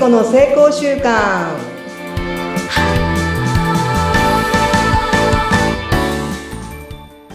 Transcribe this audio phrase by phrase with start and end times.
[0.00, 1.58] 子の成功習慣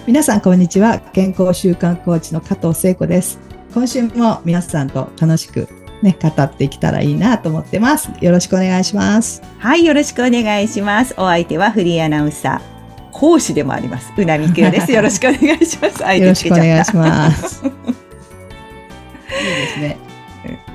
[0.07, 0.97] 皆さんこんにちは。
[1.13, 3.39] 健康習慣コーチの加藤聖子です。
[3.71, 5.67] 今週も皆さんと楽しく
[6.01, 8.09] ね語っていけたらいいなと思ってます。
[8.19, 9.43] よろしくお願いします。
[9.59, 11.13] はい、よろしくお願いします。
[11.19, 14.11] お相手はフリーアナウンサー、講師でもあります。
[14.17, 14.89] うなみくよです。
[14.91, 15.99] よろしくお願いします。
[15.99, 17.63] 相よろしくお願いします。
[17.63, 19.97] いいですね。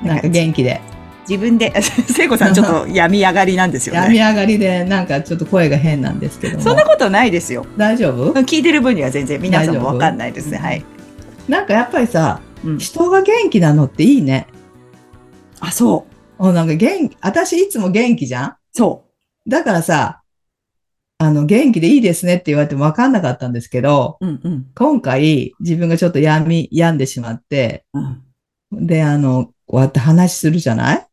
[0.05, 0.79] なんか元気で
[1.31, 3.99] 自分で、聖子さんちょっと 病み上がりなんですよね。
[4.01, 7.65] 病み上がりでなんかちょっと声が変なんですけどもそんなことないですよ。
[7.77, 8.33] 大丈夫？
[8.41, 10.57] 聞いてる分には全然皆さんもわかんないですね。
[10.57, 10.83] はい。
[11.47, 14.45] なんかやっぱりさうん、人が元気なのっていいね
[15.61, 16.05] あ、そ
[16.39, 16.43] う。
[16.49, 18.55] おなんか元気私いつも元気じゃん？
[18.73, 19.05] そ
[19.47, 20.21] だからさ、
[21.17, 24.25] あの、元気でいいですねって言われても分かんなかったんですけど、う。
[24.27, 24.65] うんうん。
[24.75, 27.85] 今回自分がちょっと病み、病んでしまって、
[28.71, 28.85] うん。
[28.85, 31.07] で、あの、こうやって話するじゃない？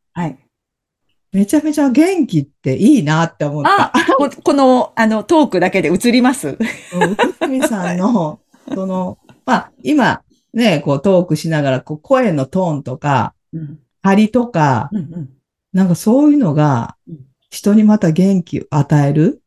[1.32, 3.96] めちゃめちゃ元気っていいなって思った。
[3.96, 6.48] あ、こ この、あの、トークだけで映ります。
[6.48, 8.40] うん内海さんの、
[8.74, 10.22] その、まあ、今、
[10.54, 13.78] ね、こうトークしながら、こう声のトーンとか、うん。
[14.02, 15.28] 張りとか、うんうん。
[15.72, 17.18] なんかそういうのがうん、
[17.50, 19.42] 人にまた元気を与える？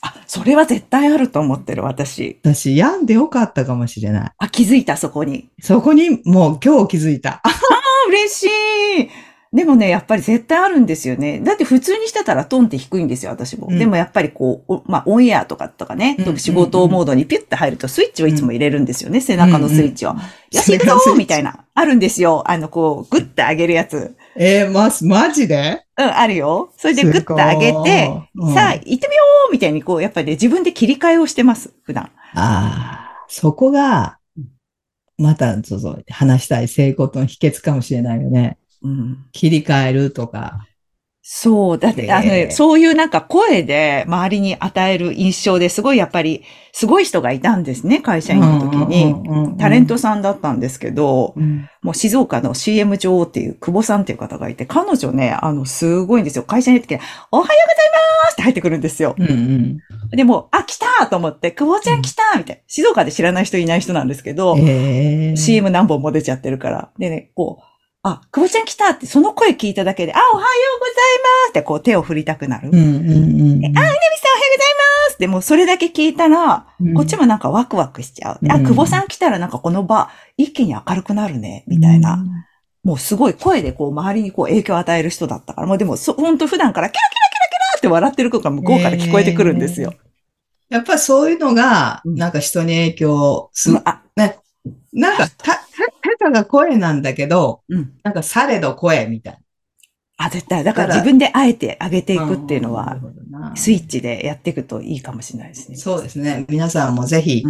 [0.00, 2.40] あ、それは絶対あると思ってる、私。
[2.42, 4.32] 私、病んでよかったかもしれない。
[4.36, 5.50] あ、気づいた、そこに。
[5.60, 7.40] そこにもう今日気づいた。
[7.44, 7.50] あ、
[8.08, 8.42] 嬉し
[9.04, 9.10] い。
[9.52, 11.38] でもね、やっぱり絶対あるんですよね。
[11.40, 13.66] だって普通にしてたらトンって低いんですよ、私も。
[13.70, 20.12] うんでもやっぱりこう、おまあ、オンエアとかとかね、うんうん仕事モードにピュッて入るとスイッチをいつも入れるんですよね、背中のスイッチを。
[20.12, 21.64] うんうんよし、行くぞみたいな。
[21.74, 22.44] あるんですよ。
[22.46, 24.14] あの、こう、グッて上げるやつ。
[24.36, 25.82] えー、ま、マジで？
[25.98, 26.72] うん、あるよ。
[26.76, 28.98] それでグッて上げて、うんさあ、行ってみよ
[29.48, 32.10] うみたいにこう、やっぱりね、自分で切り替えをしてます、普段。
[32.34, 34.18] ああ、そこが、
[35.16, 38.58] また、そうそう、話したい成功の秘訣かもしれないよね。
[38.82, 39.26] うん。
[39.32, 40.66] 切り替えるとか。
[41.24, 49.56] そう、だって、あのね、えーそういうなんか声で周りに与える印象ですごいやっぱり、すごい人がいたんですね、会社員の時に。
[49.56, 56.44] タレントさんだったんですけど、うんもう静岡の CM 女王っていう久保さんっていう方がいて、彼女ね、あの、すごいんですよ。
[56.44, 57.00] 会社に行って、
[57.32, 59.16] おはようございますって入ってくるんですよ。
[59.18, 59.78] うんうん。
[60.10, 62.62] でも、あ、来たと思って、久保ちゃん来たみたいな。
[62.68, 66.90] 静岡で知らない人いない人なんですけど、えー、CM 何本も出ちゃってるから。
[66.98, 67.71] でね、こう、
[68.04, 70.46] あ、久保ちゃん来たって、その声聞いただけで、あ、おはよ
[70.76, 70.94] うござい
[71.44, 72.68] ますってこう手を振りたくなる。
[72.68, 72.90] うんうんうん。
[72.90, 73.94] あ、稲見さんおはようござい
[75.08, 78.40] ますでもそれだけ聞いたら、うんこっちもなんかワクワクしちゃう。
[78.50, 82.24] あ、うん久保さん来たらなんかこの場、一気に明るくなるね、みたいな。
[82.82, 89.94] もうすごい声でこう周りにこう影響を与える人だったから、もうでもそ、本当普段からキャラキャラキャラキャラって笑ってる子が向こうから聞こえてくるんですよ。
[90.68, 93.80] やっぱりそういうのが、うんなんか人に影響する。
[93.84, 94.02] あ、
[94.92, 95.58] なんか、た
[96.22, 97.92] かが声なんだけど、うん。
[98.02, 99.38] なんかされど声みたい
[100.18, 100.62] あ、絶対。
[100.62, 102.26] だから自分であえて上げていな。
[102.26, 102.96] くっていうのは
[103.54, 105.76] スイッチでやっていくといいかもしれないですね。
[105.76, 106.46] そうですね。
[106.48, 107.42] 皆さんもぜひ。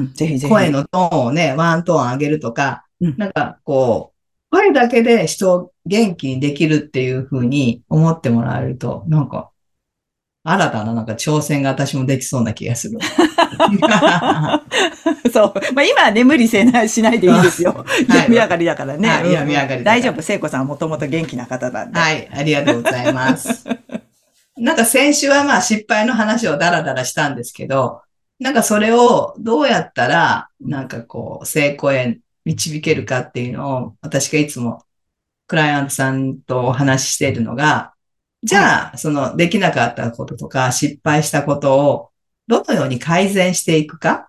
[0.48, 9.50] 声のトーンをね、ワントーン上げるとか、うんなんかこう、声だけで人を元気にできるっていうふうに思ってもらえると、なんか、
[10.44, 12.98] 新たななんか挑戦が私もできそうな気がする。
[15.32, 15.54] そう。
[15.72, 17.84] まあ今はね、無理せない、しないでいいですよ。
[18.02, 19.08] い病み上がりだからね。
[19.08, 20.20] はいうん病み上がり大丈夫。
[20.20, 21.98] 聖子さんはもともと元気な方なんで。
[21.98, 23.64] はい、ありがとうございます。
[24.56, 28.02] なんか先週はまあ失敗の話をダラダラしたんですけど、
[28.40, 34.82] なんかそれをどうやったら、なんかこう、成功へ導けるかっていうのを、私がいつも
[35.46, 37.91] クライアントさんとお話ししているのが、
[38.42, 42.10] じゃあ、そのできなかったこととか失敗したことを
[42.48, 44.28] どのように改善していくか？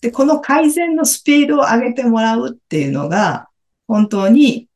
[0.00, 3.48] で、この改善のスピードを上げてもらうっていうのが、
[3.86, 4.68] 本当に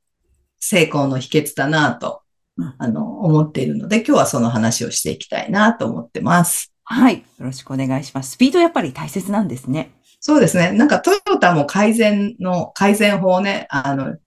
[0.61, 2.23] 成功の秘訣だなと
[2.59, 6.71] うん、あの、思っているので、今日はその話をしていきたいなと思ってます。
[6.85, 7.19] はい。
[7.19, 8.33] よろしくお願いします。
[8.33, 9.93] スピードやっぱり大切なんですね。
[10.21, 10.71] そうですね。
[10.73, 14.19] なんかトヨタも改善の、改善法をね、あの、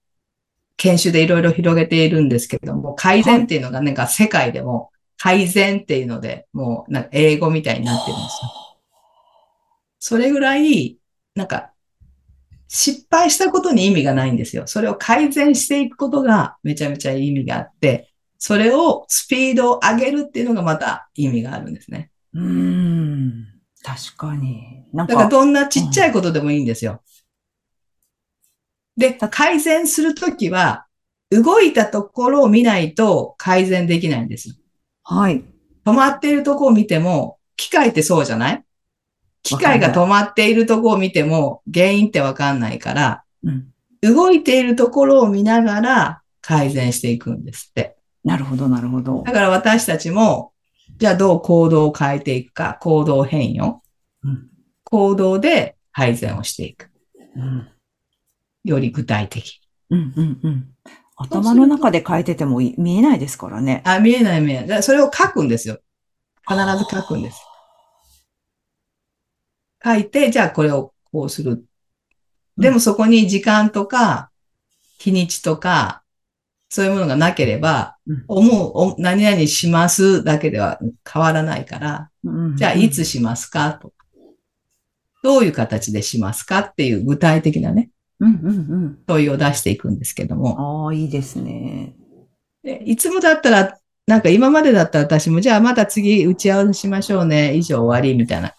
[0.76, 8.50] 研修でいろいろ広げているんですけれども、改善っていうのがなんか世界でも改善っていうので、もうなんか英語みたいになってるんですよ。
[9.98, 10.98] それぐらい、
[11.34, 11.72] なんか、
[12.68, 14.66] 失敗したことに意味がないんですよ。
[14.66, 22.10] それを改善していくことがめちゃめちゃ意味があって、それをスピードを上げるっていうのがまた意味があるんですね。
[22.34, 23.46] うーん。
[23.82, 24.84] 確かに。
[24.92, 27.00] なんだからか、どんなちっちゃいことでもいいんですよ。
[28.96, 30.86] で、改善するときは、
[31.30, 34.58] 動いたところを見ないと改善できないんです。
[35.02, 35.44] はい。
[35.84, 38.64] 止まっているところを見ても、機械ってそうじゃない？
[39.42, 43.72] 機械が止まっているところを見ても原因ってわかんないから、うん。
[44.02, 47.96] 動いているところを見ながら改善していくんですって。
[48.24, 49.32] なるほど、なるほどだ。
[49.32, 50.52] から私たちも、
[50.98, 53.82] じゃあどう行動を変えていくか、行動変容？
[54.24, 54.48] うん
[54.84, 56.90] 行動で改善をしていく。
[57.36, 57.68] うん、
[58.66, 59.60] より具体的。
[59.90, 60.68] うん、うん、うん。
[61.16, 63.82] 頭の中で変えててもい見えないですからね。
[63.84, 64.82] あ、見えない見えない。
[64.82, 65.78] それを書くんですよ。
[66.46, 67.40] 必ず書くんです。
[69.82, 71.64] 書いて、じゃあこれをこうする。
[72.58, 74.30] でもそこに時間とか、
[74.98, 76.02] 日にちとか、
[76.68, 80.78] そういうものがなければ、うん思う、お何々しますだけでは
[81.10, 82.10] 変わらないから、
[82.56, 83.92] じゃあいつしますかと。
[85.22, 87.90] どういう形でしますかっていう具体的なね、
[88.20, 88.50] うん、うん、う
[88.88, 88.98] ん。
[89.06, 90.86] 問いを出していくんですけども。
[90.86, 91.94] ああ、いいですね。
[92.62, 98.54] でいつもだったら、なんか今までだったら私も、じゃあまた次打ち合わせしましょうね、以上終わりみたいな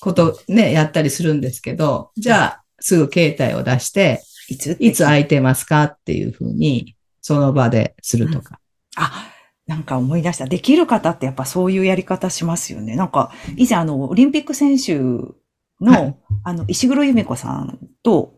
[0.00, 8.60] ことね、やったりするんですけど、じゃあすぐ携帯を出して、いついつ空いてますかっていうふうに、その場でするとか。
[8.96, 9.30] あ、
[9.66, 10.44] なんか思い出した。
[10.44, 12.96] できる方ってやっぱそういうやり方しますよね。
[12.96, 15.34] なんか、以前あの、オリンピック選手の、
[15.80, 18.33] はいあの、石黒由美子さんと、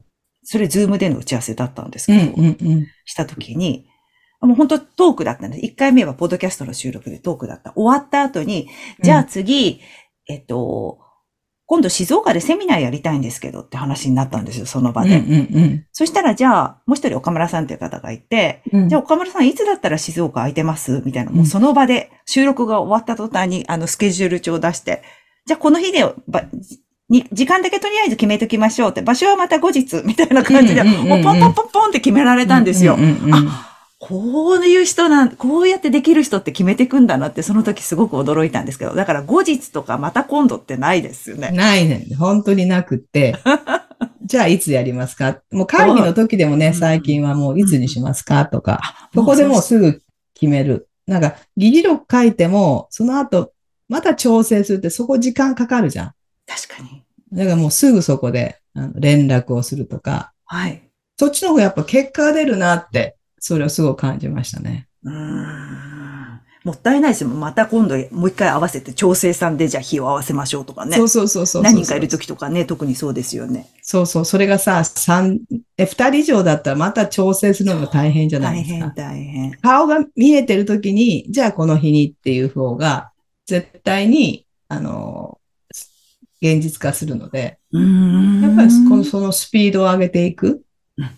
[0.49, 2.87] それズームでの打ち合わせだったんですうんけど、うんうん。
[3.05, 3.89] したときに、
[4.41, 5.67] もう本当トークだったんです。
[5.67, 7.73] 1回目はポッドキャストの収録でトークだった。
[7.75, 8.69] 終わった後に、
[9.03, 9.81] じゃあ次、
[10.29, 11.01] えっと、
[11.69, 15.19] 今度静岡でセミナーやりたいんですけどって話になったんですよ、その場で。
[15.19, 18.89] うんうんそしたら、じゃあ、もう一人岡村さんっていう方がいて、うん。
[18.89, 21.03] じゃあ岡村さんいつだったら静岡空いてます？
[21.05, 25.03] みたいな、うんもうその場で収録が終わった途端にあのスケジュール帳を出して、
[25.45, 26.45] じゃあこの日でば
[27.09, 32.97] に、時間だけとりあえず決めときましょうって、場所はまた後日みたいな感じで、もうポンポンポンポンって決められたんですよ。
[33.33, 41.51] あこういう人なん、こうやってできる人って決めていくんだなって、その時すごく驚いたんですけど、だから後日とかまた今度ってないですよね。
[41.51, 42.07] ないね。
[42.19, 43.37] 本当になくって。
[44.27, 45.39] じゃあいつやりますか？
[45.51, 48.45] もう会議の時でもね、うん最近はもういつにしますか？
[48.47, 48.81] とか。
[48.83, 50.03] あそこでもううすぐ
[50.35, 50.89] 決める。
[51.07, 53.53] なんか、議事録書いても、その後、
[53.89, 56.13] また調整するって、そこ時間かかるじゃん。
[56.47, 57.05] 確かに。
[57.33, 60.83] だからもうすぐそこであの連絡をするとか、はい。
[61.19, 64.89] そっちの方がやっぱ結果が出るなって、それをすごく感じましたね。
[65.03, 65.97] うーん
[66.67, 67.31] もったいないですよ。
[67.31, 71.05] また今度もう一回合わせて調整さんでじゃあ日を合わせましょうとかねそ。
[71.05, 71.63] うそうそうそう。
[71.63, 73.69] 何人かいるときとかね、特にそうですよね。
[73.83, 74.25] そうそう。
[74.25, 75.43] それがさ、三、
[75.79, 78.95] え、二人以上だったらまた調整するのが大変じゃな大変いですか。
[78.97, 79.53] 大変。
[79.61, 83.13] 顔が見えてるときに、じゃあこの日にっていう方が、
[83.47, 85.39] 絶対に、あの、
[86.41, 87.81] 現実化するので、や
[88.51, 90.49] っぱりこのそのスピードを上げていく。
[90.49, 91.09] うん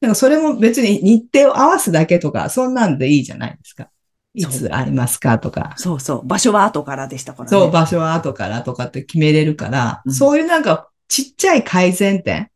[0.00, 3.90] だからそれも別に日程を合わすだけとか、そんなんでいいじゃないですか。
[4.32, 5.74] いつありますかとか。
[5.76, 6.26] そうそう。
[6.26, 7.50] 場所は後からでしたからね。
[7.50, 12.50] そう、場所は後からとかって決めれるから、うんそういうなんかちっちゃい改善点。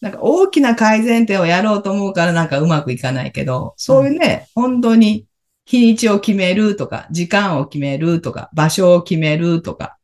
[0.00, 5.26] なんか大きな改善点をやろうと思うからなんかうまくいかないけど、そういうね、本当に
[5.64, 9.95] 日にちを決めるとか、時間を決めるとか、場所を決めるとか、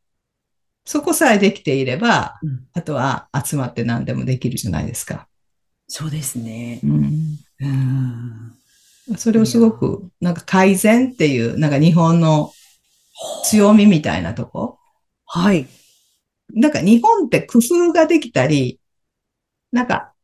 [0.84, 5.28] そこさえできていれば、うんあとは集まって何でもできるじゃないですか。
[5.86, 6.80] そうですね。
[6.82, 7.68] うんう
[9.12, 9.16] ん。
[9.18, 12.50] それをすごく、なんか改善っていう、なんか日本の
[13.44, 14.78] 強みみたいなとこ？
[15.26, 15.66] はい。
[16.54, 18.80] なんか日本って工夫ができたり、
[19.70, 20.14] なんか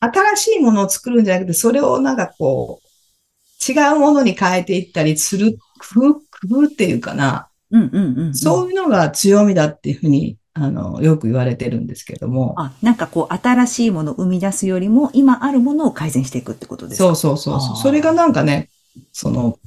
[0.00, 5.56] 新しいものを作るんじゃなくて、それをなんかこう、違うものに変えていったりする
[5.94, 6.20] 工夫、工
[6.62, 8.34] 夫っていうかな、うんうん。
[8.34, 12.54] そういうのが強みだっていうふうに、あの、よく言われてるんですけども。
[12.58, 17.04] あ、なんかこう、新しいものを生み出すよりも、今あるものを改善していくってことですか？
[17.04, 17.76] そうそうそうそう。
[17.76, 18.68] それがなんかね、
[19.12, 19.58] その、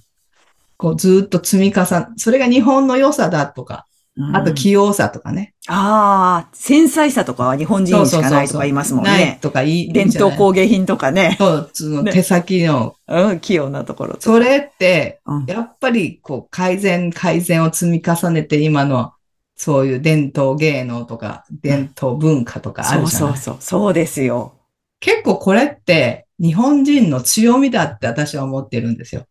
[0.78, 3.95] こうずーっと積み重ね、それが日本の良さだとか、うん
[4.34, 5.54] あと器用さとかね。
[5.68, 9.40] ああ、繊細さとかは日本人にしかないとか言いますもんないね。
[9.42, 11.36] とか言い、伝統工芸品とかね。
[11.38, 14.24] そう、そのね手先の、うん、器用なところとか。
[14.24, 19.12] それって、うんやっぱりこう改善、改善を積み重ねて今の
[19.58, 23.56] そういう伝統芸能とか伝統文化とかあそうるじゃない、そうそう。
[23.60, 24.54] そうですよ。
[25.02, 29.26] 結構これって日本人の強みだって私は思ってるんですよ。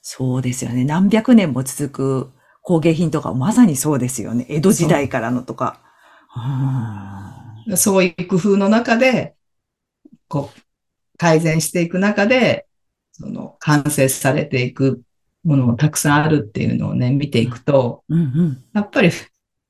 [0.00, 0.84] そうですよね。
[0.84, 2.35] 何百年も続く
[2.66, 4.44] 工芸品とか、まさにそうですよね。
[4.48, 5.80] 江戸時代からのとか。
[7.68, 9.36] うんそういう工夫の中で、
[10.28, 10.60] こう、
[11.16, 12.66] 改善していく中で、
[13.12, 15.02] その完成されていく
[15.44, 18.64] ものもたくさんあるっていうのをね、見ていくと、うんうん。
[18.74, 19.10] やっぱり、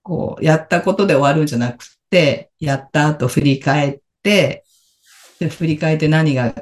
[0.02, 4.64] こう、やったことで終わるんじゃなくて、やった後振り返って、
[5.38, 6.54] で振り返って何が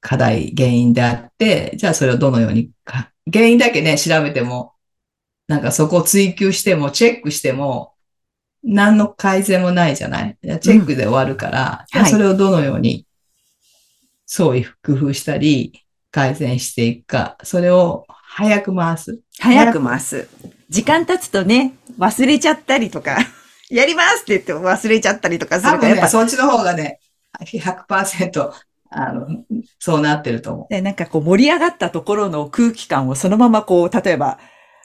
[0.00, 4.72] 課題、原因であって、じゃあそれをどのようにか、原因だけね、調べても、
[5.48, 7.94] なんかそこを追求しても、チェックしても、
[8.62, 10.36] 何の改善もないじゃない？
[10.42, 13.06] チェックで終わるから、じゃあはいそれをどのように
[14.26, 19.18] 創意工夫したり、改善していくか、それを早く回す。
[19.40, 20.28] 早く回す。
[20.68, 23.16] 時間経つとね、忘れちゃったりとか、
[23.70, 27.00] やりますって言っても忘れちゃったりとかするから、やっぱ、そっちの方がね、
[27.40, 28.52] 100%、
[28.90, 29.26] あの、
[29.78, 30.74] そうなってると思う。
[30.74, 34.38] ねなんかこう盛り上がったところの空気感をそのままこう、例えば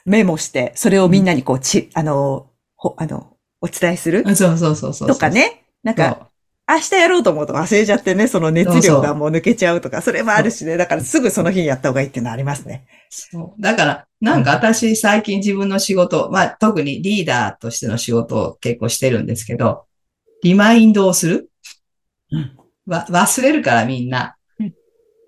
[0.04, 4.22] メモして、それをみんなにこう、ち、あの、ほ、あの、お伝えする？
[4.36, 5.08] そうそうそうそう。
[5.08, 5.30] とか。
[5.30, 5.64] ね。
[5.82, 6.28] なんか、
[6.66, 10.78] 明日やろうと思うと忘れちゃってね、その熱量がもう抜けちゃうとか、それもあるしね。
[10.78, 12.86] だからすぐその日にやった方がいいっていうのはありますね。
[13.10, 13.62] そう。
[13.62, 19.84] だから、なんか私最近自分の仕事、まあ特にリーダーとしての仕事を結構してるんですけど、
[20.42, 21.50] リマインドをする、
[22.30, 22.56] うん
[22.86, 24.36] わ忘れるからみんな。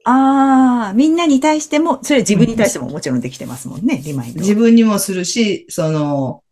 [0.08, 4.40] ああ、みんなに対しても、それは自分に対してももちろんできてますもんね、リマインド。
[4.40, 6.44] 自分にもするし、その、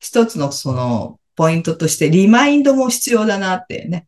[0.00, 4.06] 一つのその、ポイントとしてリマインドも必要だなってね。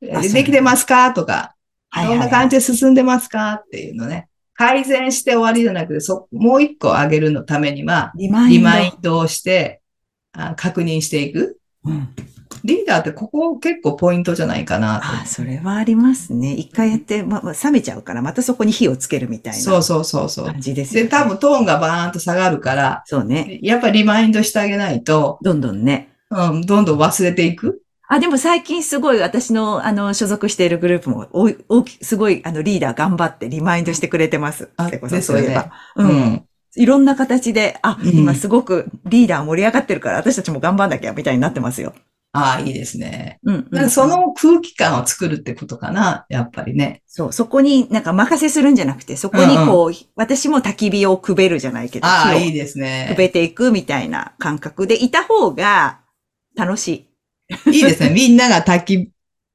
[0.00, 1.12] できてますか？
[1.12, 1.54] とか、
[1.90, 3.52] はいどんな感じで進んでますか？
[3.54, 4.28] っていうのね。
[4.54, 8.56] 改善して終わりじゃなくて、そ、もう一個上げるのためには、リマインド。
[8.56, 9.82] リマインドをして、
[10.32, 11.58] あ確認していく。
[11.84, 12.08] うん
[12.64, 15.04] リーダーってここ結構ポイントじゃないかなと。
[15.06, 16.54] ああ、それはありますね。
[16.54, 20.46] 一回やって、ま、ま冷めちゃうから、またそこに火をつけるみたいなそうそうそうそう。
[20.46, 20.94] 感じです。
[20.94, 23.58] で、多分トーンがバーンと下がるから、そうね。
[23.62, 26.08] やっぱりリマインドしてあげないと、どんどんね。
[26.30, 27.82] うん、どんどん忘れていく。
[28.08, 34.70] あ、でも最近すごい私の、あの、所属しているグループも、おい大き、すごい、あの、リーダー頑張ってリマインドしてくれてます。
[34.76, 34.90] あ
[35.20, 35.70] そういえば。
[35.96, 36.10] ううん。
[36.10, 36.44] ん。
[36.76, 41.94] いろんな形で、あ、うん今すごくリーダー盛り上がってるから、私たちも頑張んなきゃ、みたいになってますよ。
[42.36, 43.38] ああ、いいですね。
[43.44, 47.02] うん、なんかそ、の空気感を作るってことかな、やっぱりね。
[47.06, 53.16] そう、そこになんか任せするんじゃなくて、そこにこう、私も焚き火をくべるじゃないけど、ああ、いいですねく。
[53.16, 56.00] べていくみたいな感覚でいた方が
[56.56, 57.06] 楽し
[57.68, 57.76] い。
[57.76, 58.10] いいですね。
[58.14, 59.12] みんなが滝、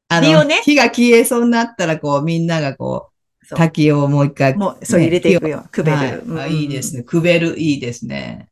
[0.07, 3.09] あの、ね火が消えそうになったら、こう、みんながこ
[3.43, 5.65] う、そう滝をもう一回、もう、そう入れていくよ。
[5.69, 5.97] くべる。
[5.97, 7.03] はいうんあいいですね。
[7.03, 8.47] くべる、いいですね。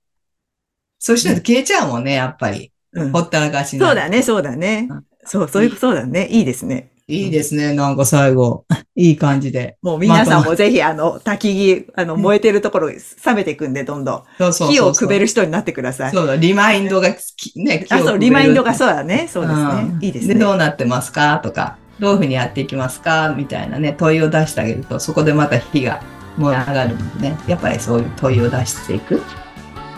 [0.99, 2.73] そしたら消えちゃうもんね、やっぱり。
[2.97, 5.05] うんほったらかしそうだね、そうだねうん。
[5.25, 6.27] そう、そういう、そうだね。
[6.27, 6.89] いいですね。
[7.09, 7.73] いいですね。
[7.73, 9.77] なんか最後、いい感じで。
[9.81, 12.97] もう皆さんもぜひ、あの、焚き木、あの、燃えてるところ、冷
[13.33, 14.23] めていくんで、どんどん。
[14.37, 16.11] そうそう火をくべる人になってください。
[16.11, 19.29] そうだ、リマインドがき、ね、あ、そう、リマインドがそそうだね。
[19.31, 19.97] そうですね。
[20.01, 20.39] いいですで、ね。
[20.41, 21.39] どうなってますか？
[21.39, 23.33] とか、どういうふうにやっていきますか？
[23.37, 26.01] みたいなね、問いを出してあげると、そこでまた火が
[26.37, 29.21] 燃え上がるのでね、やっぱりそういう問いを出していく。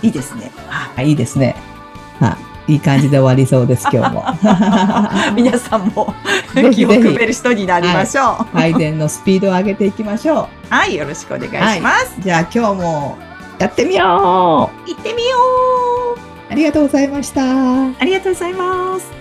[0.04, 0.52] いいですね。
[0.68, 1.56] はあいいですね。
[2.20, 2.38] はい、
[2.70, 4.24] いい感じで終わりそうです、今日も。
[5.30, 6.14] い 皆さんも
[6.54, 8.56] ぜひ火をくべる人になりましょう。
[8.56, 12.14] 改善のスピードを上げていきましょはい、よろしくお願いします。
[12.20, 12.22] う。
[12.22, 13.18] じゃあ今日も
[13.58, 15.38] やってみよ行ってみよ
[16.16, 17.42] ううありがとうございました。
[17.42, 19.19] ありがとうございます。